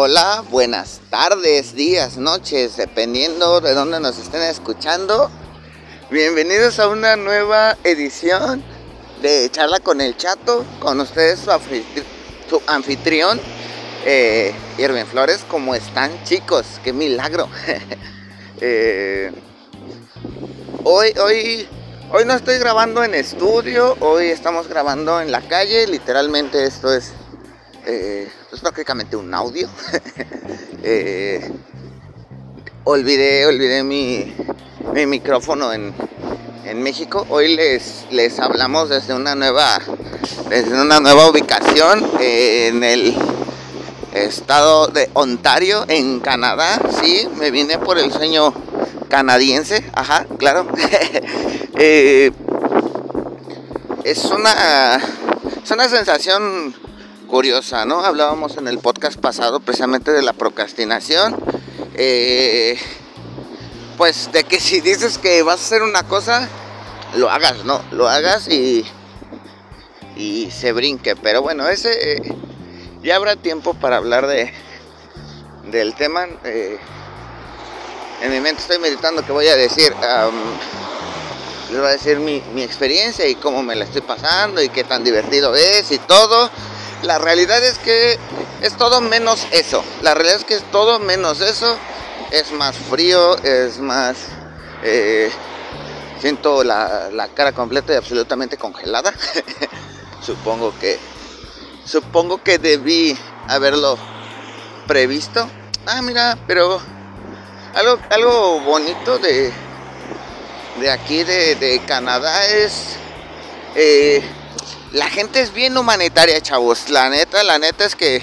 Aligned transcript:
Hola, 0.00 0.44
buenas 0.48 1.00
tardes, 1.10 1.74
días, 1.74 2.18
noches, 2.18 2.76
dependiendo 2.76 3.60
de 3.60 3.74
dónde 3.74 3.98
nos 3.98 4.16
estén 4.16 4.42
escuchando. 4.42 5.28
Bienvenidos 6.08 6.78
a 6.78 6.86
una 6.86 7.16
nueva 7.16 7.76
edición 7.82 8.62
de 9.22 9.50
Charla 9.50 9.80
con 9.80 10.00
el 10.00 10.16
Chato, 10.16 10.64
con 10.78 11.00
ustedes 11.00 11.40
su, 11.40 12.62
anfitrión, 12.68 13.40
eh, 14.04 14.54
Flores. 15.10 15.44
¿Cómo 15.48 15.74
están 15.74 16.22
chicos? 16.22 16.64
¡Qué 16.84 16.92
milagro! 16.92 17.48
Eh, 18.60 19.32
hoy, 20.82 21.12
hoy, 21.20 21.68
hoy 22.10 22.24
no 22.24 22.34
estoy 22.34 22.58
grabando 22.58 23.02
en 23.04 23.14
estudio, 23.14 23.96
hoy 24.00 24.26
estamos 24.26 24.66
grabando 24.66 25.20
en 25.20 25.30
la 25.30 25.40
calle, 25.42 25.86
literalmente 25.86 26.64
esto 26.64 26.92
es 26.92 27.12
eh, 27.86 28.28
pues 28.48 28.60
prácticamente 28.60 29.16
un 29.16 29.32
audio. 29.34 29.68
Eh, 30.84 31.50
olvidé, 32.84 33.44
olvidé 33.46 33.82
mi, 33.82 34.32
micrófono 35.06 35.72
en, 35.72 35.92
México. 36.76 37.26
Hoy 37.30 37.56
les, 37.56 38.06
les 38.12 38.38
hablamos 38.38 38.88
desde 38.88 39.12
una 39.12 39.34
nueva, 39.34 39.80
desde 40.48 40.80
una 40.80 41.00
nueva 41.00 41.28
ubicación 41.28 42.08
en 42.20 42.84
el 42.84 43.16
estado 44.14 44.86
de 44.86 45.10
Ontario, 45.14 45.84
en 45.88 46.20
Canadá. 46.20 46.80
Sí, 47.02 47.28
me 47.36 47.50
vine 47.50 47.78
por 47.78 47.98
el 47.98 48.12
sueño 48.12 48.54
canadiense, 49.08 49.84
ajá, 49.94 50.26
claro. 50.38 50.66
Eh, 51.80 52.32
es 54.02 54.24
una, 54.24 54.96
es 55.62 55.70
una 55.70 55.88
sensación 55.88 56.74
curiosa, 57.28 57.84
¿no? 57.84 58.04
Hablábamos 58.04 58.56
en 58.56 58.66
el 58.66 58.78
podcast 58.78 59.20
pasado 59.20 59.60
precisamente 59.60 60.10
de 60.10 60.22
la 60.22 60.32
procrastinación. 60.32 61.36
Eh, 61.94 62.76
pues 63.96 64.32
de 64.32 64.44
que 64.44 64.58
si 64.58 64.80
dices 64.80 65.18
que 65.18 65.42
vas 65.42 65.60
a 65.60 65.64
hacer 65.64 65.82
una 65.82 66.02
cosa, 66.04 66.48
lo 67.14 67.30
hagas, 67.30 67.64
¿no? 67.64 67.80
Lo 67.92 68.08
hagas 68.08 68.48
y, 68.48 68.84
y 70.16 70.50
se 70.50 70.72
brinque. 70.72 71.14
Pero 71.16 71.42
bueno, 71.42 71.68
ese 71.68 72.20
ya 73.02 73.16
habrá 73.16 73.36
tiempo 73.36 73.74
para 73.74 73.98
hablar 73.98 74.26
de 74.26 74.52
del 75.70 75.94
tema. 75.94 76.26
Eh, 76.44 76.78
en 78.22 78.32
mi 78.32 78.40
mente 78.40 78.62
estoy 78.62 78.78
meditando 78.78 79.24
que 79.24 79.32
voy 79.32 79.46
a 79.48 79.56
decir. 79.56 79.92
les 81.70 81.78
voy 81.78 81.88
a 81.88 81.92
decir 81.92 82.18
mi, 82.18 82.42
mi 82.54 82.62
experiencia 82.62 83.26
y 83.28 83.34
cómo 83.34 83.62
me 83.62 83.76
la 83.76 83.84
estoy 83.84 84.00
pasando 84.00 84.62
y 84.62 84.70
qué 84.70 84.82
tan 84.82 85.04
divertido 85.04 85.54
es 85.54 85.92
y 85.92 85.98
todo. 85.98 86.50
La 87.02 87.18
realidad 87.18 87.62
es 87.64 87.78
que 87.78 88.18
es 88.60 88.76
todo 88.76 89.00
menos 89.00 89.46
eso. 89.52 89.84
La 90.02 90.14
realidad 90.14 90.38
es 90.38 90.44
que 90.44 90.54
es 90.54 90.64
todo 90.70 90.98
menos 90.98 91.40
eso. 91.40 91.78
Es 92.30 92.50
más 92.52 92.76
frío, 92.76 93.36
es 93.38 93.78
más... 93.78 94.16
Eh, 94.82 95.30
siento 96.20 96.64
la, 96.64 97.28
cara 97.34 97.52
completa 97.52 97.92
y 97.92 97.96
absolutamente 97.96 98.56
congelada. 98.56 99.12
supongo 100.26 100.74
que... 100.78 100.98
Supongo 101.84 102.42
que 102.42 102.58
debí 102.58 103.16
haberlo 103.46 103.96
previsto. 104.86 105.48
Ah, 105.86 106.02
mira, 106.02 106.36
pero 106.46 106.80
algo, 107.74 107.98
algo 108.10 108.60
bonito 108.60 109.18
de, 109.18 109.50
de 110.80 110.90
aquí 110.90 111.24
de, 111.24 111.54
de 111.54 111.80
Canadá 111.86 112.44
es 112.46 112.96
eh, 113.74 114.22
la 114.92 115.10
gente 115.10 115.40
es 115.40 115.52
bien 115.52 115.76
humanitaria, 115.76 116.40
chavos. 116.40 116.88
La 116.90 117.10
neta, 117.10 117.42
la 117.44 117.58
neta 117.58 117.84
es 117.84 117.94
que 117.94 118.22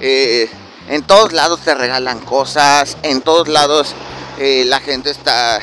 eh, 0.00 0.48
en 0.88 1.02
todos 1.02 1.32
lados 1.32 1.60
te 1.60 1.74
regalan 1.74 2.20
cosas, 2.20 2.96
en 3.02 3.20
todos 3.20 3.48
lados 3.48 3.94
eh, 4.38 4.64
la 4.66 4.80
gente 4.80 5.10
está 5.10 5.60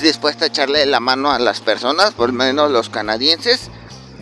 dispuesta 0.00 0.44
a 0.44 0.48
echarle 0.48 0.84
la 0.86 1.00
mano 1.00 1.30
a 1.30 1.38
las 1.38 1.60
personas, 1.60 2.14
por 2.14 2.30
lo 2.30 2.34
menos 2.34 2.70
los 2.70 2.90
canadienses, 2.90 3.70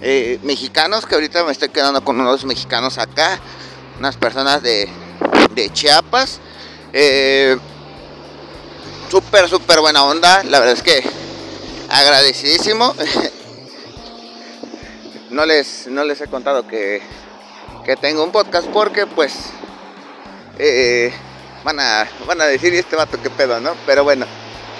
eh, 0.02 0.38
mexicanos, 0.42 1.06
que 1.06 1.14
ahorita 1.14 1.44
me 1.44 1.52
estoy 1.52 1.70
quedando 1.70 2.04
con 2.04 2.20
unos 2.20 2.44
mexicanos 2.44 2.98
acá, 2.98 3.40
unas 3.98 4.16
personas 4.16 4.62
de, 4.62 4.88
de 5.54 5.72
Chiapas. 5.72 6.40
súper, 9.10 9.48
súper 9.48 9.80
buena 9.80 10.04
onda, 10.04 10.42
la 10.44 10.58
verdad 10.60 10.74
es 10.74 10.82
que 10.82 11.02
agradecidísimo. 11.88 12.94
no 15.32 15.46
les, 15.46 15.86
no 15.86 16.04
les 16.04 16.20
he 16.20 16.28
contado 16.28 16.66
que, 16.68 17.02
tengo 18.00 18.22
un 18.22 18.30
podcast 18.30 18.68
porque 18.68 19.06
pues 19.06 19.34
eh, 20.58 21.12
van, 21.64 21.80
a, 21.80 22.06
van 22.26 22.40
a 22.40 22.44
decir, 22.44 22.72
¿y 22.72 22.78
este 22.78 22.96
vato 22.96 23.18
qué 23.20 23.30
pedo, 23.30 23.58
no? 23.58 23.74
Pero 23.86 24.04
bueno, 24.04 24.26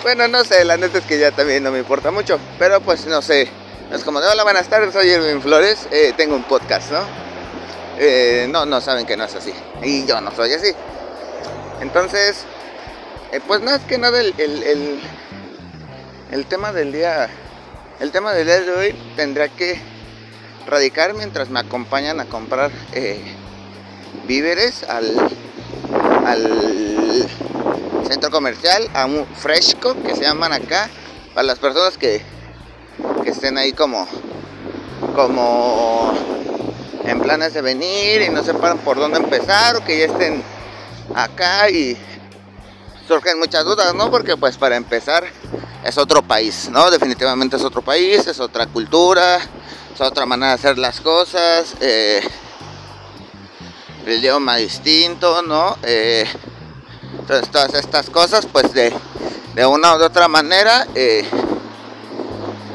bueno, 0.03 0.29
no 0.29 0.45
sé, 0.45 0.65
la 0.65 0.77
neta 0.77 0.99
es 0.99 1.05
que 1.05 1.19
ya 1.19 1.33
también 1.33 1.65
no 1.65 1.71
me 1.71 1.79
importa 1.79 2.11
mucho, 2.11 2.39
pero 2.59 2.81
pues 2.81 3.07
no 3.07 3.23
sé. 3.23 3.49
Es 3.91 4.05
como 4.05 4.21
de 4.21 4.29
hola, 4.29 4.45
buenas 4.45 4.69
tardes, 4.69 4.93
soy 4.93 5.11
Erwin 5.11 5.43
Flores, 5.43 5.89
eh, 5.91 6.15
tengo 6.17 6.37
un 6.37 6.45
podcast, 6.45 6.93
¿no? 6.93 7.01
Eh, 7.99 8.47
no, 8.49 8.65
no 8.65 8.81
saben 8.81 9.07
que 9.07 9.17
no 9.17 9.25
es 9.25 9.35
así. 9.35 9.53
Y 9.83 10.07
yo 10.07 10.21
no 10.21 10.31
soy 10.35 10.53
así. 10.53 10.73
Entonces, 11.81 12.45
pues 13.47 13.61
no 13.61 13.75
es 13.75 13.83
que 13.83 13.99
nada 13.99 14.21
el, 14.21 14.35
el, 14.39 15.01
el 16.31 16.47
tema 16.47 16.73
del 16.73 16.93
día. 16.93 17.29
El 18.01 18.11
tema 18.11 18.33
del 18.33 18.47
día 18.47 18.61
de 18.61 18.73
hoy 18.73 18.95
tendrá 19.17 19.49
que 19.49 19.92
radicar 20.67 21.15
mientras 21.15 21.51
me 21.51 21.61
acompañan 21.61 22.21
a 22.21 22.27
comprar 22.27 22.71
eh, 22.93 23.21
víveres 24.27 24.85
al, 24.85 25.05
al 26.27 27.29
centro 28.07 28.31
comercial, 28.31 28.89
a 28.95 29.07
un 29.07 29.27
fresco 29.27 29.95
que 30.03 30.15
se 30.15 30.23
llaman 30.23 30.53
acá, 30.53 30.89
para 31.35 31.47
las 31.47 31.59
personas 31.59 31.97
que, 31.97 32.23
que 33.25 33.31
estén 33.31 33.59
ahí 33.59 33.73
como, 33.73 34.07
como 35.15 36.13
en 37.05 37.21
planes 37.21 37.55
de 37.55 37.63
venir 37.63 38.23
y 38.23 38.29
no 38.29 38.43
sepan 38.43 38.79
por 38.79 38.99
dónde 38.99 39.19
empezar 39.19 39.77
o 39.77 39.85
que 39.85 39.99
ya 39.99 40.05
estén 40.07 40.43
acá 41.15 41.69
y 41.71 41.97
surgen 43.09 43.39
muchas 43.39 43.65
dudas, 43.65 43.95
¿no? 43.95 44.11
Porque 44.11 44.37
pues 44.37 44.57
para 44.57 44.77
empezar 44.77 45.25
es 45.85 45.99
otro 45.99 46.23
país, 46.23 46.69
¿no? 46.71 46.91
Definitivamente 46.91 47.57
es 47.57 47.65
otro 47.65 47.83
país, 47.83 48.27
es 48.27 48.41
otra 48.41 48.67
cultura, 48.67 49.41
es 49.95 50.01
otra 50.01 50.27
manera 50.27 50.49
de 50.49 50.55
hacer 50.55 50.79
las 50.79 51.01
cosas, 51.01 51.75
eh, 51.81 52.21
el 54.07 54.19
idioma 54.19 54.57
distinto, 54.57 55.43
¿no? 55.43 55.77
Eh, 55.83 56.27
entonces 57.19 57.51
todas 57.51 57.75
estas 57.75 58.09
cosas, 58.11 58.47
pues 58.47 58.73
de, 58.73 58.93
una 59.67 59.97
u 59.97 60.03
otra 60.03 60.29
manera, 60.29 60.87
eh, 60.95 61.25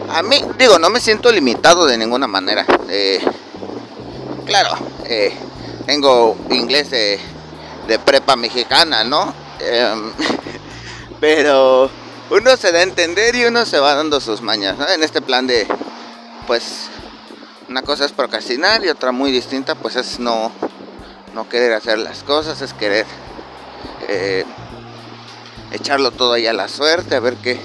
a 0.10 0.22
mí, 0.22 0.42
digo, 0.58 0.80
no 0.80 0.90
me 0.90 1.00
siento 1.00 1.32
limitado 1.32 1.86
de 1.86 1.98
ninguna 1.98 2.28
manera. 2.28 2.66
claro, 4.46 4.78
tengo 5.86 6.38
inglés 6.50 6.90
de, 6.92 7.20
prepa 8.06 8.36
mexicana, 8.36 9.04
¿no? 9.04 9.34
Em, 9.60 10.12
pero 11.20 11.90
uno 12.30 12.58
se 12.58 12.72
da 12.72 12.80
a 12.80 12.84
entender 12.84 13.36
y 13.36 13.46
uno 13.46 13.66
se 13.66 13.80
va 13.80 13.96
dando 13.96 14.22
sus 14.22 14.42
mañas, 14.42 14.78
¿no? 14.78 14.88
En 14.88 15.04
este 15.04 15.22
plan 15.22 15.48
de, 15.48 15.68
pues, 16.46 16.90
una 17.70 17.82
cosa 17.82 18.06
es 18.06 18.12
procrastinar 18.12 18.84
y 18.86 18.90
otra 18.90 19.12
muy 19.12 19.32
distinta 19.32 19.76
pues 19.76 19.96
es 19.96 20.20
no, 20.20 20.52
no 21.34 21.50
querer 21.50 21.74
hacer 21.74 22.00
las 22.00 22.24
cosas, 22.24 22.62
es 22.62 22.74
querer 22.74 23.06
eh, 24.08 24.46
echarlo 25.72 26.12
todo 26.12 26.34
ahí 26.34 26.48
a 26.48 26.54
la 26.54 26.68
suerte, 26.68 27.16
a 27.16 27.20
ver 27.20 27.36
qué, 27.36 27.60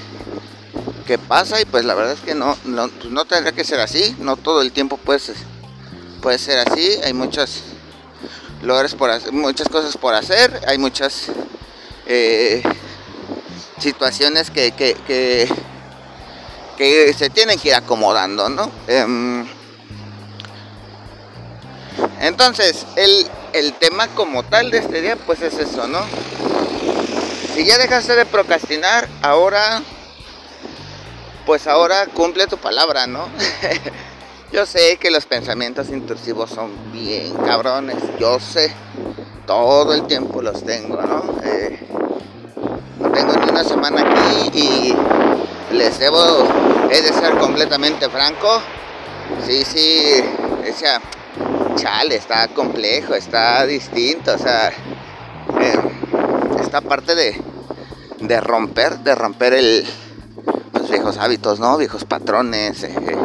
qué 1.07 1.19
pasa 1.19 1.61
y 1.61 1.65
pues 1.65 1.85
la 1.85 1.95
verdad 1.95 2.15
es 2.15 2.21
que 2.21 2.35
no, 2.35 2.57
no, 2.65 2.89
pues, 2.89 3.13
no 3.13 3.25
tendría 3.25 3.53
que 3.53 3.65
ser 3.65 3.81
así, 3.81 4.17
no 4.19 4.37
todo 4.37 4.63
el 4.63 4.73
tiempo 4.73 4.97
puede, 4.97 5.21
ser 5.21 6.69
así, 6.69 6.99
hay 7.05 7.13
muchas 7.13 7.63
lugares 8.63 8.95
por 8.95 9.11
hacer, 9.11 9.33
muchas 9.33 9.69
cosas 9.69 9.97
por 9.97 10.15
hacer, 10.15 10.61
hay 10.67 10.79
muchas 10.79 11.27
eh, 12.07 12.63
situaciones 13.79 14.51
que, 14.51 14.73
que, 14.73 14.97
que, 15.07 15.49
se 17.17 17.31
tienen 17.31 17.61
que 17.61 17.69
ir 17.69 17.75
acomodando, 17.75 18.49
¿no? 18.49 18.69
Em, 18.89 19.47
entonces, 22.23 22.87
el, 22.95 23.73
tema 23.81 24.07
como 24.15 24.45
tal 24.45 24.71
de 24.71 24.79
este 24.79 25.01
día, 25.01 25.17
pues 25.17 25.43
es 25.43 25.59
eso, 25.59 25.89
¿no? 25.89 25.99
Si 27.53 27.67
ya 27.67 27.79
dejaste 27.79 28.15
de 28.15 28.25
procrastinar, 28.25 29.09
ahora, 29.23 29.83
pues 31.45 31.67
ahora 31.67 32.07
cumple 32.07 32.47
tu 32.47 32.59
palabra, 32.59 33.09
¿no? 33.09 33.27
yo 34.53 34.67
sé 34.67 34.99
que 34.99 35.11
los 35.11 35.27
pensamientos 35.27 35.89
intrusivos 35.89 36.51
son 36.51 36.71
bien 36.93 37.35
cabrones, 37.45 37.97
yo 38.21 38.39
sé, 38.39 38.73
todo 39.45 39.93
el 39.93 40.07
tiempo 40.07 40.43
los 40.43 40.65
tengo, 40.65 41.03
¿no? 41.03 41.41
Eh, 41.43 41.81
no 43.01 43.11
tengo 43.11 43.33
ni 43.33 43.51
una 43.51 43.65
semana 43.65 44.01
aquí 44.01 44.61
y 44.61 45.75
les 45.75 45.99
debo, 45.99 46.47
he 46.89 47.03
de 47.03 47.13
ser 47.13 47.37
completamente 47.37 48.09
franco. 48.09 48.63
Sí, 49.45 49.65
sí, 49.65 50.23
decía, 50.63 51.01
chale, 51.75 52.17
está 52.17 52.49
complejo, 52.49 53.15
está 53.15 53.67
distinto, 53.67 54.35
o 54.35 54.39
sea, 54.39 54.69
eh, 54.69 55.79
esta 56.61 56.81
parte 56.81 57.15
de, 57.15 57.41
de 58.21 58.41
romper, 58.41 58.99
de 59.01 59.15
romper 59.15 59.55
el, 59.55 59.87
los 60.73 60.91
viejos 60.91 61.19
hábitos, 61.19 61.61
¿no? 61.61 61.77
Viejos 61.77 62.05
patrones, 62.05 62.83
eh, 62.85 63.17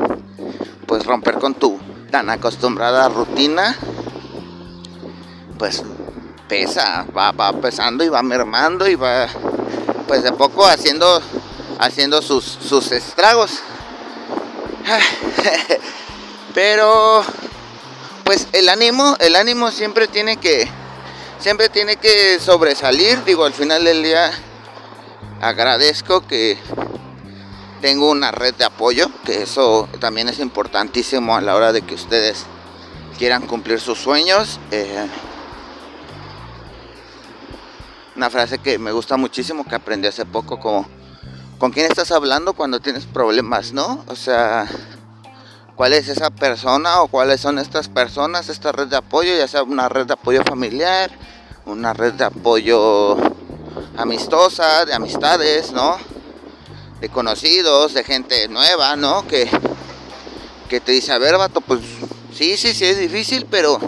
pues 0.86 1.06
romper 1.06 1.36
con 1.36 1.54
tu 1.54 1.80
tan 2.12 2.30
acostumbrada 2.30 3.10
rutina, 3.10 3.76
pues 5.58 5.84
pesa, 6.48 7.06
va, 7.16 7.32
va 7.32 7.54
pesando 7.54 8.04
y 8.04 8.10
va 8.10 8.24
mermando 8.24 8.88
y 8.88 8.96
va, 8.96 9.28
pues 10.08 10.24
de 10.24 10.32
poco 10.32 10.66
haciendo, 10.66 11.22
haciendo 11.80 12.22
sus, 12.22 12.44
sus 12.44 12.92
estragos. 12.92 13.60
Pero, 16.54 17.24
pues 18.28 18.50
el 18.52 18.68
ánimo, 18.68 19.16
el 19.22 19.38
ánimo 19.38 19.72
siempre 19.72 20.10
tiene 20.10 20.36
que, 20.36 20.68
siempre 21.40 21.70
tiene 21.70 21.96
que 21.96 22.42
sobresalir. 22.42 23.24
Digo, 23.24 23.46
al 23.46 23.54
final 23.54 23.86
del 23.86 24.04
día 24.04 24.34
agradezco 25.40 26.28
que 26.28 26.58
tengo 27.80 28.12
una 28.12 28.32
red 28.32 28.54
de 28.56 28.66
apoyo, 28.66 29.10
que 29.24 29.44
eso 29.44 29.88
también 30.02 30.28
es 30.28 30.40
importantísimo 30.40 31.38
a 31.38 31.42
la 31.42 31.56
hora 31.56 31.72
de 31.72 31.84
que 31.84 31.96
ustedes 31.96 32.46
quieran 33.18 33.48
cumplir 33.48 33.80
sus 33.80 33.98
sueños. 33.98 34.60
Eh, 34.72 35.08
una 38.18 38.30
frase 38.30 38.58
que 38.58 38.78
me 38.78 38.92
gusta 38.92 39.16
muchísimo, 39.16 39.64
que 39.64 39.76
aprendí 39.76 40.10
hace 40.10 40.26
poco, 40.26 40.60
como, 40.60 40.86
¿con 41.60 41.72
quién 41.72 41.86
estás 41.86 42.12
hablando 42.12 42.52
cuando 42.52 42.82
tienes 42.82 43.06
problemas, 43.06 43.72
no? 43.72 44.04
O 44.08 44.18
sea, 44.18 44.68
¿cuál 45.78 45.94
es 45.94 46.10
esa 46.10 46.32
persona 46.32 47.02
o 47.02 47.08
cuáles 47.08 47.40
son 47.40 47.60
estas 47.60 47.88
personas, 47.88 48.50
esta 48.50 48.72
red 48.72 48.88
de 48.88 48.98
apoyo, 48.98 49.38
ya 49.38 49.48
sea 49.48 49.62
una 49.62 49.88
red 49.88 50.08
de 50.08 50.14
apoyo 50.14 50.44
familiar, 50.44 51.12
una 51.66 51.94
red 51.94 52.14
de 52.14 52.24
apoyo 52.24 53.16
amistosa, 53.96 54.86
de 54.86 54.96
amistades, 54.96 55.72
¿no? 55.72 55.98
De 57.00 57.10
conocidos, 57.10 57.94
de 57.94 58.04
gente 58.04 58.48
nueva, 58.48 58.96
¿no? 58.96 59.28
Que, 59.28 59.48
que 60.68 60.80
te 60.80 60.94
dice, 60.94 61.14
a 61.14 61.20
ver, 61.20 61.38
vato, 61.38 61.62
pues 61.62 61.82
sí, 62.34 62.58
sí, 62.58 62.74
sí, 62.74 62.86
es 62.86 62.98
difícil, 62.98 63.46
pero 63.46 63.80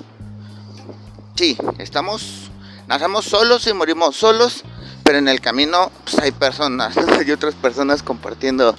sí, 1.33 1.57
estamos 1.79 2.51
nacemos 2.85 3.25
solos 3.25 3.65
y 3.65 3.73
morimos 3.73 4.15
solos, 4.15 4.63
pero 5.03 5.17
en 5.17 5.27
el 5.27 5.41
camino 5.41 5.91
pues, 6.03 6.19
hay 6.19 6.31
personas, 6.31 6.95
hay 7.19 7.31
otras 7.31 7.55
personas 7.55 8.03
compartiendo 8.03 8.75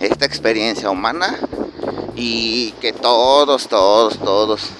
esta 0.00 0.24
experiencia 0.24 0.88
humana 0.88 1.38
y 2.14 2.72
que 2.80 2.92
todos, 2.92 3.68
todos, 3.68 4.18
todos 4.18 4.70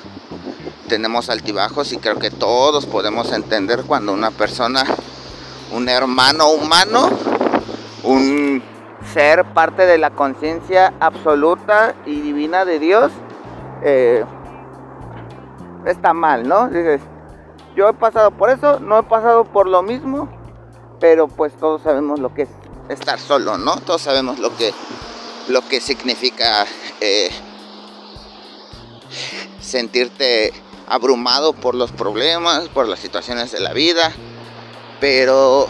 tenemos 0.89 1.31
altibajos 1.31 1.93
y 1.93 1.99
creo 1.99 2.19
que 2.19 2.31
todos 2.31 2.87
podemos 2.87 3.33
entender 3.33 3.85
cuando 3.85 4.13
una 4.13 4.31
persona, 4.31 4.85
un 5.73 5.89
hermano 5.89 6.51
humano, 6.51 7.11
un 8.03 8.63
ser 9.13 9.45
parte 9.53 9.87
de 9.87 9.99
la 9.99 10.11
conciencia 10.11 10.95
absoluta 11.01 11.95
y 12.07 12.21
divina 12.21 12.65
de 12.65 12.79
Dios, 12.79 13.11
eh, 13.83 14.25
está 15.87 16.15
mal, 16.15 16.49
¿no? 16.49 16.69
Dices, 16.69 17.01
yo 17.75 17.89
he 17.89 17.93
pasado 17.93 18.31
por 18.31 18.51
eso, 18.51 18.79
no 18.81 18.99
he 18.99 19.03
pasado 19.03 19.45
por 19.45 19.67
lo 19.67 19.83
mismo, 19.83 20.29
pero 21.01 21.29
pues 21.29 21.53
todos 21.55 21.83
sabemos 21.83 22.21
lo 22.21 22.33
que 22.33 22.43
es 22.43 22.49
estar 22.89 23.19
solo, 23.19 23.59
¿no? 23.59 23.77
Todos 23.77 24.03
sabemos 24.03 24.39
lo 24.39 24.55
que, 24.57 24.73
lo 25.49 25.67
que 25.67 25.81
significa 25.81 26.67
eh, 27.05 27.31
sentirte 29.61 30.53
abrumado 30.87 31.53
por 31.53 31.75
los 31.75 31.93
problemas, 31.93 32.69
por 32.69 32.89
las 32.89 32.99
situaciones 32.99 33.53
de 33.53 33.61
la 33.61 33.73
vida, 33.73 34.13
pero 35.01 35.69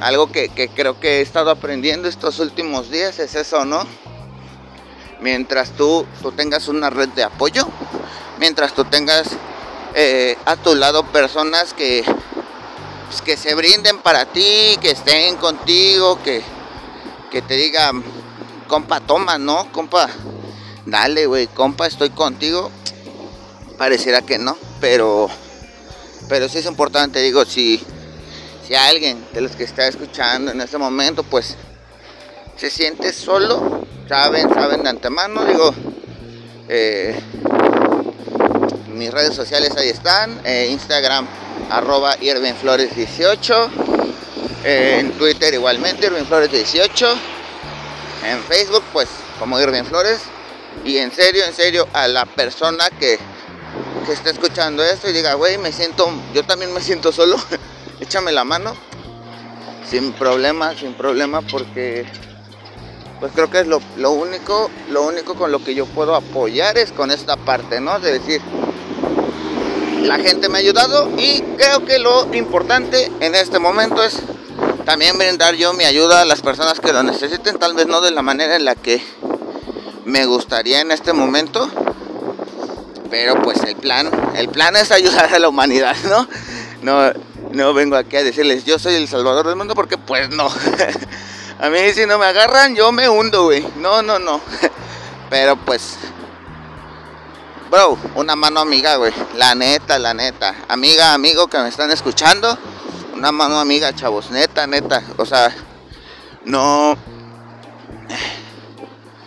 algo 0.00 0.30
que, 0.30 0.48
creo 0.74 1.00
que 1.00 1.18
he 1.18 1.20
estado 1.22 1.50
aprendiendo 1.50 2.08
estos 2.08 2.38
últimos 2.38 2.90
días 2.90 3.18
es 3.18 3.34
eso, 3.34 3.64
¿no? 3.64 3.84
Mientras 5.20 5.70
tú, 5.70 6.06
tú 6.20 6.32
tengas 6.32 6.68
una 6.68 6.90
red 6.90 7.08
de 7.10 7.24
apoyo, 7.24 7.66
mientras 8.38 8.74
tú 8.74 8.84
tengas 8.84 9.28
eh, 9.94 10.36
a 10.44 10.56
tu 10.56 10.74
lado 10.74 11.04
personas 11.04 11.74
que, 11.74 12.04
pues, 13.08 13.22
que 13.22 13.36
se 13.36 13.54
brinden 13.54 13.98
para 13.98 14.26
ti, 14.26 14.76
que 14.80 14.90
estén 14.90 15.36
contigo, 15.36 16.20
que, 16.22 16.42
que 17.30 17.42
te 17.42 17.54
digan, 17.54 18.21
compa, 18.72 19.00
toma, 19.00 19.36
¿no? 19.36 19.70
Compa, 19.70 20.08
dale, 20.86 21.26
güey, 21.26 21.46
compa, 21.46 21.86
estoy 21.86 22.08
contigo. 22.08 22.70
Pareciera 23.76 24.22
que 24.22 24.38
no, 24.38 24.56
pero, 24.80 25.28
pero 26.26 26.48
sí 26.48 26.56
es 26.56 26.64
importante, 26.64 27.20
digo, 27.20 27.44
si, 27.44 27.82
si 28.66 28.74
alguien 28.74 29.22
de 29.34 29.42
los 29.42 29.56
que 29.56 29.64
está 29.64 29.86
escuchando 29.86 30.52
en 30.52 30.62
este 30.62 30.78
momento, 30.78 31.22
pues 31.22 31.54
se 32.56 32.70
siente 32.70 33.12
solo, 33.12 33.86
saben, 34.08 34.48
saben 34.54 34.82
de 34.82 34.88
antemano, 34.88 35.44
digo, 35.44 35.74
eh, 36.66 37.20
mis 38.88 39.10
redes 39.10 39.34
sociales 39.34 39.76
ahí 39.76 39.90
están. 39.90 40.40
Eh, 40.44 40.68
Instagram 40.70 41.26
arroba 41.68 42.16
Flores 42.58 42.96
18. 42.96 43.70
Eh, 44.64 44.96
en 45.00 45.12
Twitter 45.18 45.52
igualmente 45.52 46.06
Irving 46.06 46.24
Flores 46.24 46.50
18. 46.50 47.31
En 48.24 48.40
Facebook 48.44 48.82
pues 48.92 49.08
como 49.38 49.60
Irving 49.60 49.84
Flores. 49.84 50.20
Y 50.84 50.98
en 50.98 51.12
serio, 51.12 51.44
en 51.44 51.52
serio, 51.52 51.86
a 51.92 52.08
la 52.08 52.24
persona 52.24 52.88
que, 52.90 53.18
que 54.06 54.12
está 54.12 54.30
escuchando 54.30 54.82
esto 54.82 55.10
y 55.10 55.12
diga, 55.12 55.34
güey, 55.34 55.58
me 55.58 55.70
siento, 55.72 56.10
yo 56.32 56.44
también 56.44 56.72
me 56.72 56.80
siento 56.80 57.12
solo, 57.12 57.36
échame 58.00 58.32
la 58.32 58.44
mano. 58.44 58.74
Sin 59.88 60.12
problema, 60.12 60.74
sin 60.74 60.94
problema, 60.94 61.42
porque 61.42 62.06
pues 63.20 63.32
creo 63.34 63.50
que 63.50 63.60
es 63.60 63.66
lo, 63.66 63.80
lo, 63.98 64.12
único, 64.12 64.70
lo 64.90 65.02
único 65.02 65.34
con 65.34 65.52
lo 65.52 65.62
que 65.62 65.74
yo 65.74 65.86
puedo 65.86 66.14
apoyar 66.14 66.78
es 66.78 66.90
con 66.92 67.10
esta 67.10 67.36
parte, 67.36 67.80
¿no? 67.80 68.00
De 68.00 68.18
decir, 68.18 68.40
la 70.02 70.18
gente 70.18 70.48
me 70.48 70.58
ha 70.58 70.60
ayudado 70.60 71.10
y 71.16 71.42
creo 71.56 71.84
que 71.84 71.98
lo 71.98 72.34
importante 72.34 73.12
en 73.20 73.34
este 73.34 73.58
momento 73.58 74.02
es 74.02 74.22
también 74.84 75.18
brindar 75.18 75.54
yo 75.54 75.72
mi 75.72 75.84
ayuda 75.84 76.22
a 76.22 76.24
las 76.24 76.40
personas 76.40 76.80
que 76.80 76.92
lo 76.92 77.02
necesiten, 77.02 77.58
tal 77.58 77.74
vez 77.74 77.86
no 77.86 78.00
de 78.00 78.10
la 78.10 78.22
manera 78.22 78.56
en 78.56 78.64
la 78.64 78.74
que 78.74 79.02
me 80.04 80.26
gustaría 80.26 80.80
en 80.80 80.90
este 80.90 81.12
momento, 81.12 81.68
pero 83.10 83.40
pues 83.42 83.62
el 83.62 83.76
plan, 83.76 84.10
el 84.34 84.48
plan 84.48 84.74
es 84.76 84.90
ayudar 84.90 85.32
a 85.32 85.38
la 85.38 85.48
humanidad, 85.48 85.96
¿no? 86.08 86.26
No, 86.82 87.12
no 87.52 87.74
vengo 87.74 87.96
aquí 87.96 88.16
a 88.16 88.24
decirles 88.24 88.64
yo 88.64 88.78
soy 88.78 88.94
el 88.94 89.08
salvador 89.08 89.46
del 89.46 89.56
mundo 89.56 89.74
porque 89.74 89.98
pues 89.98 90.30
no. 90.30 90.48
a 91.60 91.70
mí 91.70 91.78
si 91.94 92.06
no 92.06 92.18
me 92.18 92.26
agarran 92.26 92.74
yo 92.74 92.90
me 92.90 93.08
hundo, 93.08 93.44
güey. 93.44 93.64
No, 93.76 94.02
no, 94.02 94.18
no. 94.18 94.40
Pero 95.30 95.56
pues 95.56 95.96
bro, 97.70 97.96
una 98.16 98.36
mano 98.36 98.60
amiga, 98.60 98.96
güey. 98.96 99.12
La 99.36 99.54
neta, 99.54 99.98
la 99.98 100.12
neta. 100.12 100.54
Amiga, 100.68 101.14
amigo 101.14 101.48
que 101.48 101.58
me 101.58 101.68
están 101.68 101.90
escuchando. 101.90 102.58
Una 103.22 103.30
mano 103.30 103.60
amiga, 103.60 103.94
chavos. 103.94 104.32
Neta, 104.32 104.66
neta. 104.66 105.00
O 105.16 105.24
sea, 105.24 105.54
no. 106.44 106.96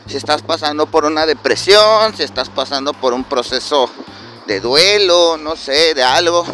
Si 0.05 0.17
estás 0.17 0.41
pasando 0.41 0.85
por 0.85 1.05
una 1.05 1.25
depresión, 1.25 2.13
si 2.13 2.23
estás 2.23 2.49
pasando 2.49 2.91
por 2.91 3.13
un 3.13 3.23
proceso 3.23 3.89
de 4.47 4.59
duelo, 4.59 5.37
no 5.37 5.55
sé, 5.55 5.93
de 5.93 6.03
algo. 6.03 6.45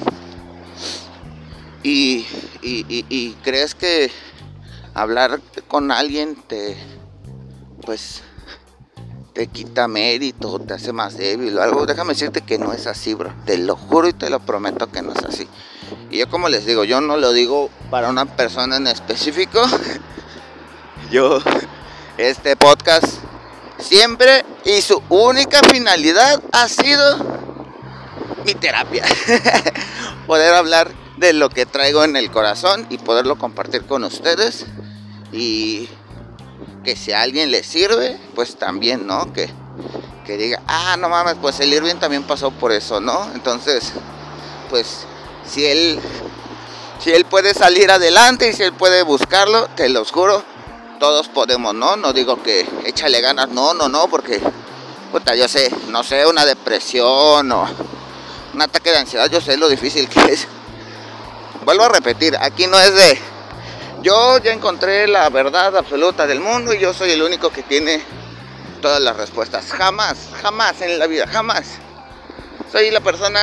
Y, 1.81 2.27
y, 2.61 2.85
y 3.09 3.35
crees 3.41 3.73
que 3.73 4.11
hablar 4.93 5.41
con 5.67 5.91
alguien 5.91 6.35
te, 6.35 6.77
pues, 7.83 8.21
te 9.33 9.47
quita 9.47 9.87
mérito, 9.87 10.59
te 10.59 10.75
hace 10.75 10.93
más 10.93 11.17
débil 11.17 11.57
o 11.57 11.63
algo. 11.63 11.87
Déjame 11.87 12.13
decirte 12.13 12.41
que 12.41 12.59
no 12.59 12.71
es 12.71 12.85
así, 12.85 13.15
bro. 13.15 13.33
Te 13.47 13.57
lo 13.57 13.75
juro 13.75 14.09
y 14.09 14.13
te 14.13 14.29
lo 14.29 14.41
prometo 14.41 14.91
que 14.91 15.01
no 15.01 15.11
es 15.11 15.23
así. 15.23 15.47
Y 16.09 16.17
yo 16.19 16.29
como 16.29 16.49
les 16.49 16.65
digo, 16.65 16.83
yo 16.83 17.01
no 17.01 17.17
lo 17.17 17.31
digo 17.31 17.69
para 17.89 18.09
una 18.09 18.25
persona 18.25 18.77
en 18.77 18.87
específico. 18.87 19.61
yo, 21.11 21.39
este 22.17 22.55
podcast 22.55 23.05
siempre 23.79 24.45
y 24.63 24.81
su 24.81 25.01
única 25.09 25.59
finalidad 25.71 26.41
ha 26.51 26.67
sido 26.67 27.17
mi 28.45 28.53
terapia. 28.55 29.05
Poder 30.27 30.53
hablar 30.53 30.91
de 31.17 31.33
lo 31.33 31.49
que 31.49 31.65
traigo 31.65 32.03
en 32.03 32.15
el 32.15 32.31
corazón 32.31 32.87
y 32.89 32.97
poderlo 32.97 33.37
compartir 33.37 33.85
con 33.85 34.03
ustedes. 34.03 34.65
Y 35.31 35.87
que 36.83 36.95
si 36.95 37.11
a 37.11 37.21
alguien 37.21 37.51
le 37.51 37.63
sirve, 37.63 38.19
pues 38.35 38.57
también, 38.57 39.07
¿no? 39.07 39.31
Que, 39.33 39.49
que 40.25 40.37
diga, 40.37 40.61
ah, 40.67 40.97
no 40.99 41.09
mames, 41.09 41.35
pues 41.41 41.59
el 41.59 41.73
Irving 41.73 41.95
también 41.95 42.23
pasó 42.23 42.51
por 42.51 42.71
eso, 42.71 42.99
¿no? 42.99 43.31
Entonces, 43.33 43.93
pues 44.69 45.05
si 45.45 45.65
él, 45.65 45.99
si 46.99 47.11
él 47.11 47.25
puede 47.25 47.53
salir 47.53 47.91
adelante 47.91 48.49
y 48.49 48.53
si 48.53 48.63
él 48.63 48.73
puede 48.73 49.03
buscarlo, 49.03 49.67
te 49.75 49.89
los 49.89 50.11
juro, 50.11 50.43
todos 50.99 51.27
podemos, 51.27 51.73
¿no? 51.73 51.95
No 51.95 52.13
digo 52.13 52.41
que 52.41 52.67
échale 52.85 53.21
ganas, 53.21 53.49
no, 53.49 53.73
no, 53.73 53.89
no, 53.89 54.07
porque 54.07 54.41
puta, 55.11 55.35
yo 55.35 55.47
sé, 55.47 55.69
no 55.89 56.03
sé, 56.03 56.25
una 56.25 56.45
depresión 56.45 57.51
o 57.51 57.67
un 58.53 58.61
ataque 58.61 58.91
de 58.91 58.97
ansiedad, 58.97 59.29
yo 59.29 59.41
sé 59.41 59.57
lo 59.57 59.69
difícil 59.69 60.07
que 60.07 60.33
es. 60.33 60.47
Vuelvo 61.65 61.83
a 61.83 61.89
repetir, 61.89 62.37
aquí 62.39 62.67
no 62.67 62.79
es 62.79 62.93
de 62.93 63.31
yo 64.01 64.39
ya 64.39 64.51
encontré 64.51 65.07
la 65.07 65.29
verdad 65.29 65.77
absoluta 65.77 66.25
del 66.25 66.39
mundo 66.39 66.73
y 66.73 66.79
yo 66.79 66.91
soy 66.91 67.11
el 67.11 67.21
único 67.21 67.51
que 67.51 67.61
tiene 67.61 68.01
todas 68.81 68.99
las 68.99 69.15
respuestas. 69.15 69.71
Jamás, 69.71 70.17
jamás 70.41 70.81
en 70.81 70.97
la 70.97 71.05
vida, 71.05 71.27
jamás. 71.27 71.65
Soy 72.71 72.89
la 72.89 73.01
persona 73.01 73.39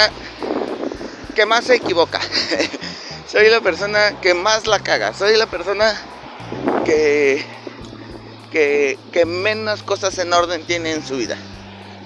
que 1.39 1.47
más 1.47 1.67
se 1.67 1.77
equivoca. 1.77 2.19
soy 3.31 3.49
la 3.49 3.61
persona 3.61 4.21
que 4.21 4.35
más 4.35 4.67
la 4.67 4.81
caga. 4.81 5.15
Soy 5.15 5.37
la 5.37 5.47
persona 5.47 5.95
que, 6.85 7.47
que, 8.51 9.25
menos 9.25 9.85
cosas 9.85 10.19
en 10.19 10.33
orden 10.33 10.67
tiene 10.67 10.91
en 10.91 11.07
su 11.07 11.17
vida. 11.17 11.37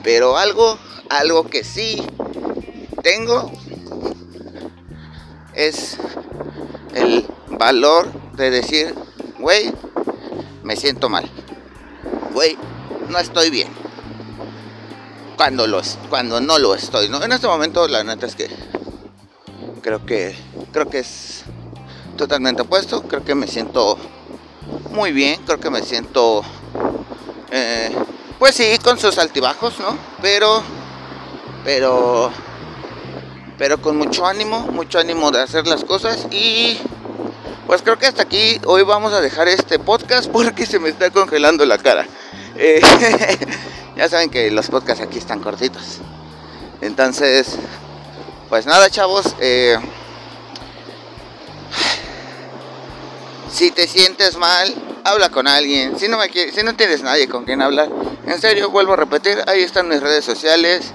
Pero 0.03 0.37
algo, 0.37 0.79
algo 1.09 1.47
que 1.47 1.65
sí 1.65 2.07
tengo 3.03 3.51
es 5.55 5.97
el 6.95 7.27
valor 7.49 8.13
de 8.35 8.51
decir, 8.51 8.95
güey, 9.39 9.73
me 10.63 10.77
siento 10.77 11.09
mal. 11.09 11.25
Güey, 12.35 12.59
no 13.09 13.19
estoy 13.19 13.49
bien. 13.49 13.69
Cuando, 15.39 15.67
lo, 15.67 15.81
cuando 16.11 16.43
no 16.43 16.59
lo 16.59 16.75
estoy, 16.75 17.09
¿no? 17.09 17.25
En 17.25 17.33
este 17.33 17.47
momento 17.47 17.89
la 17.89 18.05
neta 18.05 18.27
es 18.27 18.37
que 18.37 18.51
creo 19.83 20.07
que 20.07 20.35
creo 20.73 20.89
que 20.89 21.01
es 21.01 21.43
totalmente 22.17 22.63
opuesto. 22.63 23.03
Creo 23.03 23.25
que 23.25 23.35
me 23.35 23.47
siento 23.47 23.99
muy 24.91 25.13
bien, 25.13 25.41
creo 25.45 25.61
que 25.61 25.71
me 25.71 25.83
siento 25.83 26.43
eh, 27.51 27.91
pues 28.39 28.55
sí, 28.55 28.79
con 28.83 28.99
sus 28.99 29.19
altibajos, 29.19 29.79
¿no? 29.79 29.97
Pero 30.23 30.63
pero 31.65 32.33
pero 33.59 33.81
con 33.81 33.97
mucho 33.97 34.27
ánimo, 34.27 34.61
mucho 34.73 34.99
ánimo 34.99 35.31
de 35.31 35.43
hacer 35.43 35.67
las 35.67 35.85
cosas 35.85 36.27
y 36.31 36.79
pues 37.67 37.83
creo 37.83 37.99
que 37.99 38.07
hasta 38.07 38.23
aquí 38.23 38.61
hoy 38.67 38.83
vamos 38.83 39.13
a 39.13 39.21
dejar 39.21 39.49
este 39.49 39.79
podcast 39.79 40.31
porque 40.31 40.67
se 40.67 40.79
me 40.79 40.89
está 40.89 41.11
congelando 41.11 41.65
la 41.67 41.79
cara. 41.79 42.07
Eh, 42.57 42.81
ya 43.97 44.09
saben 44.09 44.31
que 44.31 44.51
los 44.51 44.69
podcasts 44.69 45.03
aquí 45.03 45.19
están 45.19 45.41
cortitos. 45.41 45.99
Entonces, 46.81 47.57
pues 48.53 48.67
nada 48.67 48.91
chavos. 48.91 49.35
Eh, 49.41 49.79
si 53.51 53.71
te 53.71 53.89
sientes 53.89 54.37
mal, 54.37 54.75
habla 55.05 55.31
con 55.31 55.49
alguien. 55.49 55.99
Si 55.99 56.07
no, 56.07 56.19
tienes 56.77 57.03
nadie 57.03 57.29
con 57.29 57.47
quien 57.47 57.63
hablar, 57.63 57.89
en 58.27 58.39
serio, 58.39 58.69
vuelvo 58.69 58.93
a 58.93 58.97
repetir, 58.97 59.43
ahí 59.47 59.63
están 59.63 59.89
mis 59.89 60.03
redes 60.03 60.27
sociales. 60.27 60.93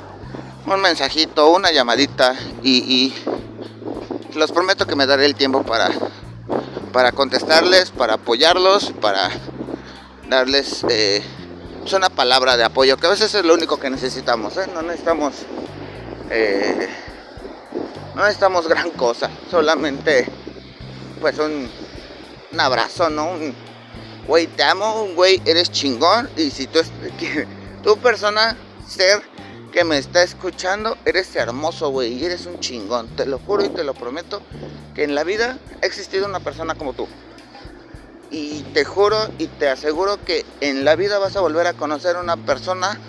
Un 0.67 0.79
mensajito, 0.81 1.49
una 1.49 1.71
llamadita 1.71 2.35
y, 2.61 3.11
los 4.35 4.51
prometo 4.51 4.85
que 4.85 4.95
me 4.95 5.07
daré 5.07 5.25
el 5.25 5.33
tiempo 5.33 5.63
para 5.63 5.89
para 6.93 7.11
contestarles, 7.11 7.89
para 7.89 8.13
apoyarlos, 8.13 8.93
para 9.01 9.31
darles 10.29 10.85
eh, 10.89 11.23
pues 11.79 11.93
una 11.93 12.09
palabra 12.09 12.55
de 12.55 12.65
apoyo, 12.65 12.97
que 12.97 13.07
a 13.07 13.09
veces 13.09 13.33
es 13.33 13.43
lo 13.43 13.55
único 13.55 13.79
que 13.79 13.89
necesitamos, 13.89 14.57
¿eh? 14.57 14.67
no 14.75 14.83
necesitamos 14.83 15.33
no 18.17 18.23
necesitamos 18.23 18.67
gran 18.67 18.89
cosa, 18.89 19.29
solamente 19.51 20.27
pues 21.21 21.37
un, 21.37 21.69
un 22.51 22.59
abrazo, 22.59 23.11
¿no? 23.11 23.29
Un 23.29 23.53
güey, 24.25 24.47
te 24.47 24.63
amo, 24.63 25.07
güey, 25.13 25.39
eres 25.45 25.71
chingón, 25.71 26.27
y 26.35 26.49
si 26.49 26.65
tú, 26.65 26.79
tu 27.83 27.95
persona, 27.99 28.57
ser 28.87 29.21
que 29.71 29.83
me 29.83 29.99
está 29.99 30.23
escuchando, 30.23 30.97
eres 31.05 31.35
hermoso, 31.35 31.91
güey, 31.91 32.13
y 32.13 32.25
eres 32.25 32.47
un 32.47 32.59
chingón. 32.59 33.07
Te 33.15 33.27
lo 33.27 33.37
juro 33.37 33.63
y 33.63 33.69
te 33.69 33.83
lo 33.83 33.93
prometo 33.93 34.41
que 34.95 35.03
en 35.03 35.13
la 35.13 35.23
vida 35.23 35.59
ha 35.83 35.85
existido 35.85 36.25
una 36.25 36.39
persona 36.39 36.73
como 36.73 36.93
tú. 36.93 37.07
Y 38.31 38.63
te 38.73 38.83
juro 38.83 39.17
y 39.37 39.45
te 39.45 39.69
aseguro 39.69 40.23
que 40.25 40.43
en 40.59 40.85
la 40.85 40.95
vida 40.95 41.19
vas 41.19 41.35
a 41.35 41.41
volver 41.41 41.67
a 41.67 41.73
conocer 41.73 42.17
una 42.17 42.35
persona 42.35 42.99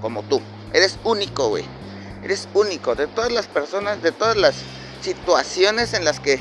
como 0.00 0.22
tú. 0.22 0.40
Eres 0.72 0.98
único, 1.04 1.48
güey. 1.50 1.81
Eres 2.22 2.48
único. 2.54 2.94
De 2.94 3.06
todas 3.06 3.32
las 3.32 3.46
personas, 3.46 4.02
de 4.02 4.12
todas 4.12 4.36
las 4.36 4.54
situaciones 5.02 5.94
en 5.94 6.04
las 6.04 6.20
que 6.20 6.38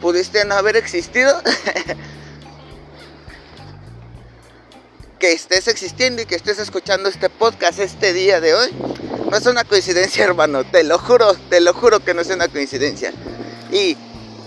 pudiste 0.00 0.44
no 0.44 0.54
haber 0.54 0.76
existido, 0.76 1.40
que 5.18 5.32
estés 5.32 5.68
existiendo 5.68 6.22
y 6.22 6.26
que 6.26 6.34
estés 6.34 6.58
escuchando 6.58 7.08
este 7.08 7.30
podcast 7.30 7.78
este 7.78 8.12
día 8.12 8.40
de 8.40 8.54
hoy, 8.54 8.70
no 9.30 9.36
es 9.36 9.46
una 9.46 9.64
coincidencia, 9.64 10.24
hermano. 10.24 10.64
Te 10.64 10.82
lo 10.82 10.98
juro, 10.98 11.34
te 11.48 11.60
lo 11.60 11.72
juro 11.72 12.00
que 12.00 12.14
no 12.14 12.22
es 12.22 12.28
una 12.28 12.48
coincidencia. 12.48 13.12
Y 13.70 13.96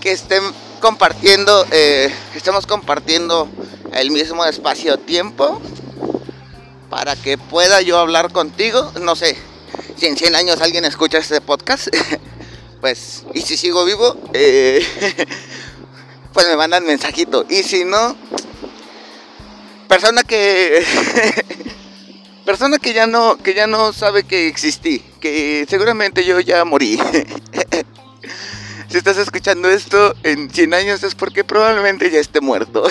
que 0.00 0.12
estén 0.12 0.42
compartiendo, 0.80 1.66
eh, 1.72 2.14
que 2.32 2.38
estemos 2.38 2.66
compartiendo 2.66 3.48
el 3.92 4.10
mismo 4.10 4.44
espacio-tiempo 4.44 5.60
para 6.90 7.16
que 7.16 7.38
pueda 7.38 7.80
yo 7.80 7.98
hablar 7.98 8.32
contigo. 8.32 8.92
No 9.00 9.16
sé, 9.16 9.36
si 9.96 10.06
en 10.06 10.16
100 10.16 10.34
años 10.36 10.60
alguien 10.60 10.84
escucha 10.84 11.18
este 11.18 11.40
podcast, 11.40 11.88
pues, 12.80 13.24
y 13.34 13.40
si 13.40 13.56
sigo 13.56 13.84
vivo, 13.84 14.16
eh, 14.32 14.86
pues 16.32 16.46
me 16.46 16.56
mandan 16.56 16.84
mensajito. 16.84 17.46
Y 17.48 17.62
si 17.62 17.84
no, 17.84 18.16
persona 19.88 20.22
que 20.22 20.84
persona 22.44 22.78
que 22.78 22.92
ya 22.92 23.06
no 23.06 23.38
que 23.38 23.54
ya 23.54 23.66
no 23.66 23.92
sabe 23.92 24.24
que 24.24 24.48
existí, 24.48 25.02
que 25.20 25.66
seguramente 25.68 26.24
yo 26.24 26.40
ya 26.40 26.64
morí. 26.64 26.98
si 28.88 28.98
estás 28.98 29.16
escuchando 29.16 29.70
esto 29.70 30.14
en 30.22 30.50
100 30.50 30.74
años 30.74 31.02
es 31.02 31.14
porque 31.14 31.42
probablemente 31.42 32.10
ya 32.10 32.20
esté 32.20 32.40
muerto. 32.40 32.86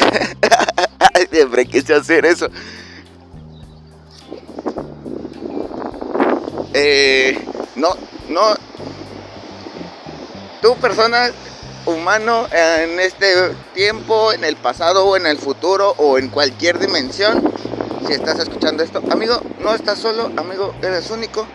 Siempre 1.32 1.66
quise 1.66 1.94
hacer 1.94 2.26
eso. 2.26 2.50
Eh, 6.78 7.42
no, 7.76 7.96
no. 8.28 8.54
Tu 10.62 10.76
persona 10.76 11.32
humano 11.86 12.48
en 12.52 13.00
este 13.00 13.56
tiempo, 13.74 14.34
en 14.34 14.44
el 14.44 14.58
pasado 14.58 15.06
o 15.06 15.16
en 15.16 15.26
el 15.26 15.38
futuro 15.38 15.96
o 15.98 16.18
en 16.18 16.28
cualquier 16.28 16.80
dimensión. 16.80 17.50
Si 18.06 18.12
estás 18.12 18.40
escuchando 18.40 18.84
esto, 18.84 19.02
amigo, 19.10 19.42
no 19.60 19.74
estás 19.74 20.00
solo, 20.00 20.32
amigo, 20.36 20.76
eres 20.82 21.10
único. 21.12 21.48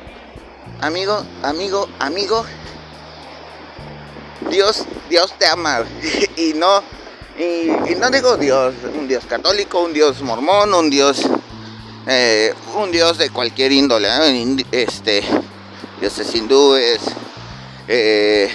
Amigo, 0.80 1.22
amigo, 1.42 1.86
amigo. 1.98 2.46
Dios, 4.48 4.86
Dios 5.10 5.34
te 5.38 5.46
ama 5.46 5.84
y 6.36 6.54
no 6.54 6.82
y, 7.38 7.94
no 7.94 8.10
digo 8.10 8.36
Dios, 8.36 8.74
un 8.94 9.06
Dios 9.06 9.24
católico, 9.26 9.80
un 9.80 9.92
Dios 9.92 10.22
mormón, 10.22 10.74
un 10.74 10.90
Dios 10.90 11.22
eh, 12.12 12.52
un 12.76 12.90
Dios 12.90 13.18
de 13.18 13.30
cualquier 13.30 13.70
índole, 13.70 14.08
¿eh? 14.08 14.66
este 14.72 15.22
dioses 16.00 16.34
hindúes, 16.34 16.98
eh, 17.86 18.50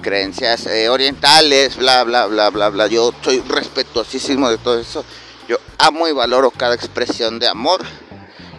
creencias 0.00 0.64
eh, 0.64 0.88
orientales, 0.88 1.76
bla, 1.76 2.02
bla, 2.04 2.24
bla, 2.26 2.48
bla, 2.48 2.70
bla. 2.70 2.86
Yo 2.86 3.12
soy 3.22 3.40
respetuosísimo 3.40 4.48
de 4.48 4.56
todo 4.56 4.80
eso. 4.80 5.04
Yo 5.46 5.58
amo 5.76 6.08
y 6.08 6.12
valoro 6.12 6.50
cada 6.50 6.74
expresión 6.74 7.38
de 7.38 7.46
amor. 7.46 7.82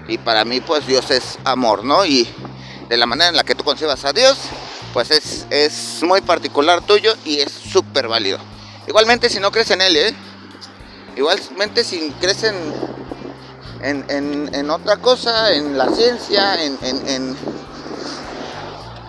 Y 0.07 0.19
para 0.19 0.45
mí, 0.45 0.61
pues 0.61 0.85
Dios 0.85 1.09
es 1.09 1.39
amor, 1.43 1.83
¿no? 1.83 2.05
Y 2.05 2.27
de 2.89 2.97
la 2.97 3.07
manera 3.07 3.29
en 3.29 3.35
la 3.35 3.43
que 3.43 3.55
tú 3.55 3.63
concebas 3.63 4.05
a 4.05 4.13
Dios, 4.13 4.37
pues 4.93 5.09
es, 5.09 5.47
es 5.49 6.03
muy 6.03 6.21
particular 6.21 6.85
tuyo 6.85 7.15
y 7.25 7.39
es 7.39 7.51
súper 7.51 8.07
válido. 8.07 8.37
Igualmente 8.87 9.27
si 9.27 9.39
no 9.39 9.51
crees 9.51 9.71
en 9.71 9.81
Él. 9.81 10.15
Igualmente 11.15 11.83
si 11.83 12.13
crees 12.19 12.43
en, 12.43 12.55
en, 13.81 14.49
en, 14.53 14.69
otra 14.69 14.97
cosa, 14.97 15.53
en 15.53 15.77
la 15.77 15.89
ciencia, 15.89 16.63
en, 16.63 16.77
en, 16.81 17.35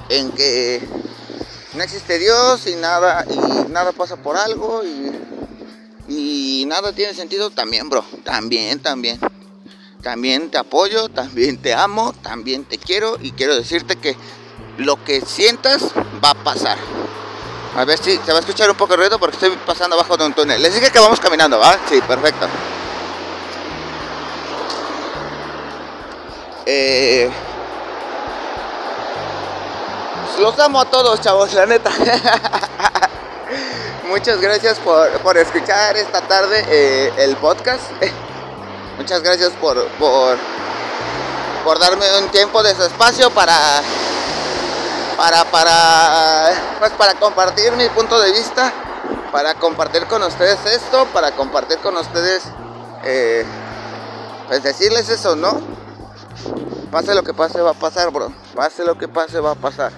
en 0.08 0.30
que 0.32 0.86
no 1.74 1.82
existe 1.82 2.18
Dios 2.18 2.66
y 2.66 2.74
nada, 2.74 3.24
y 3.28 3.70
nada 3.70 3.92
pasa 3.92 4.16
por 4.16 4.36
algo 4.36 4.82
y, 4.84 5.12
y 6.08 6.64
nada 6.66 6.92
tiene 6.92 7.14
sentido, 7.14 7.50
también, 7.50 7.88
bro, 7.88 8.04
también, 8.24 8.80
también. 8.80 9.18
También 10.02 10.50
te 10.50 10.58
apoyo, 10.58 11.08
también 11.08 11.60
te 11.60 11.74
amo, 11.74 12.14
también 12.22 12.64
te 12.64 12.78
quiero 12.78 13.18
y 13.20 13.32
quiero 13.32 13.56
decirte 13.56 13.96
que 13.96 14.16
lo 14.78 15.02
que 15.04 15.20
sientas 15.20 15.82
va 16.24 16.30
a 16.30 16.34
pasar. 16.34 16.78
A 17.76 17.84
ver 17.84 17.98
si 17.98 18.16
se 18.16 18.32
va 18.32 18.38
a 18.38 18.40
escuchar 18.40 18.70
un 18.70 18.76
poco 18.76 18.92
de 18.92 18.98
ruido 18.98 19.18
porque 19.18 19.34
estoy 19.36 19.58
pasando 19.66 19.96
abajo 19.96 20.16
de 20.16 20.26
un 20.26 20.34
túnel. 20.34 20.62
Les 20.62 20.74
dije 20.74 20.90
que 20.90 20.98
vamos 21.00 21.20
caminando, 21.20 21.58
¿va? 21.58 21.78
Sí, 21.88 22.00
perfecto. 22.00 22.46
Eh, 26.70 27.30
los 30.38 30.58
amo 30.58 30.82
a 30.82 30.84
todos, 30.84 31.18
chavos, 31.22 31.54
la 31.54 31.64
neta. 31.64 31.90
Muchas 34.10 34.38
gracias 34.38 34.78
por, 34.78 35.38
escuchar 35.38 35.96
esta 35.96 36.20
tarde 36.20 36.62
eh, 36.68 37.10
el 37.16 37.38
podcast. 37.38 37.84
Muchas 38.98 39.22
gracias 39.22 39.52
por, 39.52 39.82
por, 39.92 40.36
por 41.64 41.78
darme 41.78 42.04
un 42.18 42.28
tiempo 42.28 42.62
de 42.62 42.74
su 42.74 42.82
espacio 42.82 43.30
para 43.30 43.56
para 45.16 45.46
para 45.46 46.52
pues 46.80 46.92
para 46.92 47.14
compartir 47.14 47.72
mi 47.72 47.88
punto 47.88 48.20
de 48.20 48.30
vista, 48.32 48.74
para 49.32 49.54
compartir 49.54 50.04
con 50.04 50.22
ustedes 50.22 50.58
esto, 50.66 51.06
para 51.14 51.30
compartir 51.30 51.78
con 51.78 51.96
ustedes 51.96 52.42
eh, 53.04 53.46
pues 54.48 54.62
decirles 54.62 55.08
eso, 55.08 55.34
¿no? 55.34 55.77
Pase 56.90 57.14
lo 57.14 57.22
que 57.22 57.34
pase 57.34 57.60
va 57.60 57.70
a 57.70 57.74
pasar, 57.74 58.10
bro. 58.10 58.32
Pase 58.54 58.84
lo 58.84 58.96
que 58.96 59.08
pase 59.08 59.40
va 59.40 59.52
a 59.52 59.54
pasar. 59.54 59.92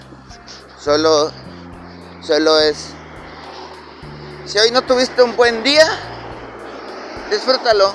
Solo 0.78 1.30
solo 2.23 2.59
es 2.59 2.88
si 4.50 4.59
hoy 4.59 4.73
no 4.73 4.82
tuviste 4.82 5.23
un 5.23 5.37
buen 5.37 5.62
día, 5.62 5.87
disfrútalo. 7.30 7.92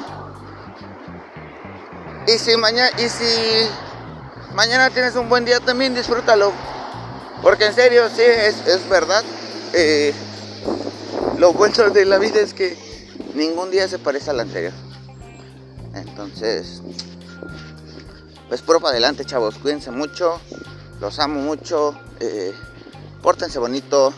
Y 2.28 2.38
si 2.40 2.56
mañana 2.56 2.90
y 2.98 3.10
si 3.10 3.70
mañana 4.54 4.90
tienes 4.90 5.16
un 5.16 5.28
buen 5.28 5.44
día 5.44 5.60
también 5.60 5.94
disfrútalo. 5.94 6.54
Porque 7.42 7.66
en 7.66 7.76
serio, 7.76 8.08
sí, 8.10 8.22
es, 8.22 8.88
verdad. 8.90 9.24
Eh, 9.74 10.14
lo 11.38 11.52
bueno 11.52 11.90
de 11.90 12.06
la 12.06 12.18
vida 12.18 12.40
es 12.40 12.54
que 12.54 12.78
ningún 13.34 13.70
día 13.70 13.88
se 13.90 14.00
parece 14.00 14.30
al 14.30 14.40
anterior. 14.40 14.74
Entonces, 15.94 16.82
pues 18.48 18.62
puro 18.62 18.80
para 18.80 18.92
adelante, 18.92 19.26
chavos. 19.26 19.56
Cuídense 19.58 19.92
mucho. 19.92 20.40
Los 21.00 21.20
amo 21.20 21.42
mucho. 21.42 21.98
Eh, 22.20 22.54
pórtense 23.22 23.60
bonito. 23.60 24.14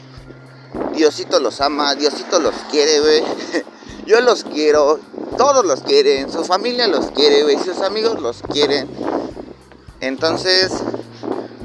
Diosito 0.93 1.39
los 1.39 1.62
ama. 1.62 1.96
Diosito 1.96 2.39
los 2.39 2.55
quiere, 2.69 3.00
güey. 3.00 3.24
Yo 4.05 4.22
los 4.22 4.43
quiero. 4.43 5.00
Todos 5.38 5.65
los 5.65 5.81
quieren. 5.81 6.31
Su 6.31 6.43
familia 6.43 6.88
los 6.88 7.12
quiere, 7.12 7.43
güey. 7.43 7.57
Sus 7.57 7.81
amigos 7.81 8.22
los 8.22 8.41
quieren. 8.41 8.89
Entonces, 10.01 10.72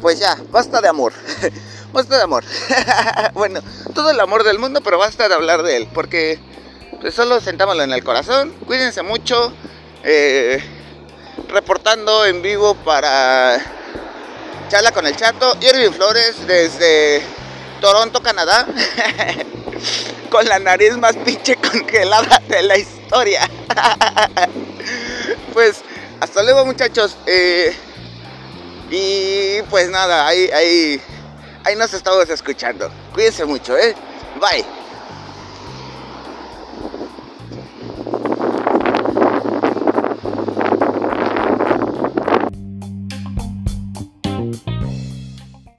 pues 0.01 0.19
ya, 0.19 0.37
basta 0.51 0.81
de 0.81 0.89
amor. 0.89 1.13
basta 1.93 2.17
de 2.17 2.23
amor. 2.23 2.45
bueno, 3.35 3.61
todo 3.95 4.11
el 4.11 4.21
amor 4.21 4.45
del 4.45 4.59
mundo, 4.59 4.81
pero 4.83 4.99
basta 4.99 5.29
de 5.29 5.35
hablar 5.35 5.63
de 5.63 5.77
él. 5.79 5.89
Porque 5.93 6.39
pues 7.01 7.15
solo 7.15 7.41
sentámoslo 7.41 7.83
en 7.83 7.93
el 7.93 8.05
corazón. 8.05 8.53
Cuídense 8.67 9.03
mucho. 9.03 9.53
Eh, 10.05 10.63
reportando 11.49 12.25
en 12.25 12.43
vivo 12.43 12.75
para 12.75 13.59
Charla 14.69 14.93
con 14.93 15.07
el 15.07 15.17
Chato. 15.17 15.57
Irving 15.61 15.93
Flores 15.93 16.47
desde 16.47 17.23
Toronto, 17.81 18.23
Canadá. 18.23 18.67
con 20.31 20.47
la 20.47 20.59
nariz 20.59 20.97
más 20.97 21.15
pinche 21.17 21.57
congelada 21.57 22.41
de 22.49 22.63
la 22.63 22.79
historia. 22.79 23.49
pues 25.53 25.83
hasta 26.21 26.43
luego 26.43 26.65
muchachos. 26.65 27.17
Eh, 27.27 27.77
y 28.91 29.63
pues 29.71 29.91
nada, 29.91 30.27
ahí, 30.27 30.49
ahí, 30.51 31.01
ahí 31.65 31.77
nos 31.77 31.93
estamos 31.93 32.29
escuchando. 32.31 32.91
Cuídense 33.13 33.45
mucho, 33.45 33.77
¿eh? 33.77 33.95
Bye. 34.41 34.82